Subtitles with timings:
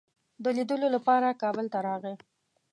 [0.43, 2.15] د لیدلو لپاره کابل ته راغی.